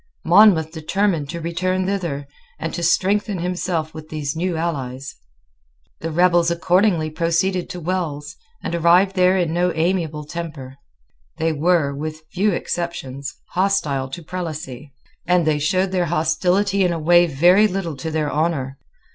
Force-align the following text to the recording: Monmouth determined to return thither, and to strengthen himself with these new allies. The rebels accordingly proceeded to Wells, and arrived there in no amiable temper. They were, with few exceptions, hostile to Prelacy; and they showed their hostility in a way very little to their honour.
Monmouth 0.25 0.71
determined 0.71 1.29
to 1.29 1.39
return 1.39 1.85
thither, 1.85 2.25
and 2.57 2.73
to 2.73 2.81
strengthen 2.81 3.37
himself 3.37 3.93
with 3.93 4.09
these 4.09 4.35
new 4.35 4.57
allies. 4.57 5.13
The 5.99 6.09
rebels 6.09 6.49
accordingly 6.49 7.11
proceeded 7.11 7.69
to 7.69 7.79
Wells, 7.79 8.35
and 8.63 8.73
arrived 8.73 9.15
there 9.15 9.37
in 9.37 9.53
no 9.53 9.71
amiable 9.75 10.23
temper. 10.25 10.77
They 11.37 11.53
were, 11.53 11.93
with 11.93 12.23
few 12.31 12.51
exceptions, 12.51 13.35
hostile 13.49 14.09
to 14.09 14.23
Prelacy; 14.23 14.91
and 15.27 15.45
they 15.45 15.59
showed 15.59 15.91
their 15.91 16.05
hostility 16.05 16.83
in 16.83 16.91
a 16.91 16.97
way 16.97 17.27
very 17.27 17.67
little 17.67 17.95
to 17.97 18.09
their 18.09 18.31
honour. 18.33 18.79